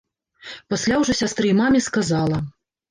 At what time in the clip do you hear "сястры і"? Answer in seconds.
1.21-1.61